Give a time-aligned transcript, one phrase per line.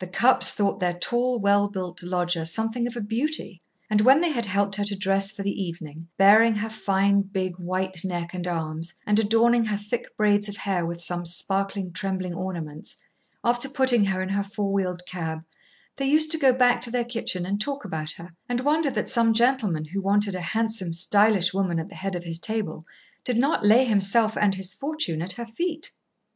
[0.00, 4.30] The Cupps thought their tall, well built lodger something of a beauty, and when they
[4.32, 8.44] had helped her to dress for the evening, baring her fine, big white neck and
[8.48, 12.96] arms, and adorning her thick braids of hair with some sparkling, trembling ornaments,
[13.44, 15.44] after putting her in her four wheeled cab,
[15.94, 19.08] they used to go back to their kitchen and talk about her, and wonder that
[19.08, 22.84] some gentleman who wanted a handsome, stylish woman at the head of his table,
[23.22, 25.92] did not lay himself and his fortune at her feet.